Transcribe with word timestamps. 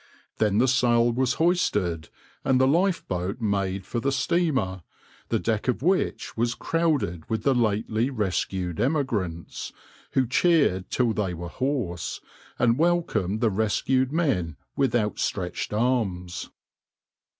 Then 0.39 0.57
the 0.57 0.67
sail 0.67 1.11
was 1.11 1.33
hoisted, 1.35 2.09
and 2.43 2.59
the 2.59 2.65
lifeboat 2.67 3.39
made 3.39 3.85
for 3.85 3.99
the 3.99 4.11
steamer, 4.11 4.81
the 5.29 5.37
deck 5.37 5.67
of 5.67 5.83
which 5.83 6.35
was 6.35 6.55
crowded 6.55 7.29
with 7.29 7.43
the 7.43 7.53
lately 7.53 8.09
rescued 8.09 8.79
emigrants, 8.79 9.71
who 10.13 10.25
cheered 10.25 10.89
till 10.89 11.13
they 11.13 11.35
were 11.35 11.49
hoarse, 11.49 12.19
and 12.57 12.79
welcomed 12.79 13.41
the 13.41 13.51
rescued 13.51 14.11
men 14.11 14.55
with 14.75 14.95
outstretched 14.95 15.71
arms. 15.71 16.49